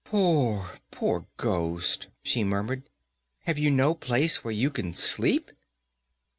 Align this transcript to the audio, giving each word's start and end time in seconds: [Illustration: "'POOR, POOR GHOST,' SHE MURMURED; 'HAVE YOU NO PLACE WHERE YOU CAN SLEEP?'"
[Illustration: 0.05 0.31
"'POOR, 0.33 0.79
POOR 0.89 1.27
GHOST,' 1.37 2.07
SHE 2.23 2.43
MURMURED; 2.43 2.89
'HAVE 3.41 3.59
YOU 3.59 3.69
NO 3.69 3.93
PLACE 3.93 4.43
WHERE 4.43 4.51
YOU 4.53 4.71
CAN 4.71 4.95
SLEEP?'" 4.95 5.51